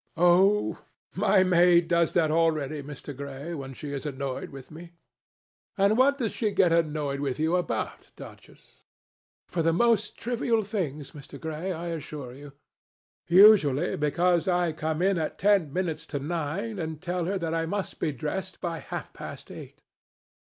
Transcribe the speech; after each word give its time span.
"Oh! 0.17 0.79
my 1.13 1.43
maid 1.43 1.87
does 1.87 2.13
that 2.13 2.31
already, 2.31 2.81
Mr. 2.81 3.15
Gray, 3.15 3.53
when 3.53 3.75
she 3.75 3.93
is 3.93 4.03
annoyed 4.03 4.49
with 4.49 4.71
me." 4.71 4.93
"And 5.77 5.95
what 5.95 6.17
does 6.17 6.31
she 6.31 6.49
get 6.53 6.73
annoyed 6.73 7.19
with 7.19 7.37
you 7.39 7.55
about, 7.55 8.09
Duchess?" 8.15 8.81
"For 9.47 9.61
the 9.61 9.71
most 9.71 10.17
trivial 10.17 10.63
things, 10.63 11.11
Mr. 11.11 11.39
Gray, 11.39 11.71
I 11.71 11.89
assure 11.89 12.33
you. 12.33 12.53
Usually 13.27 13.95
because 13.95 14.47
I 14.47 14.71
come 14.71 15.03
in 15.03 15.19
at 15.19 15.37
ten 15.37 15.71
minutes 15.71 16.07
to 16.07 16.17
nine 16.19 16.79
and 16.79 16.99
tell 16.99 17.25
her 17.25 17.37
that 17.37 17.53
I 17.53 17.67
must 17.67 17.99
be 17.99 18.11
dressed 18.11 18.59
by 18.59 18.79
half 18.79 19.13
past 19.13 19.51
eight." 19.51 19.83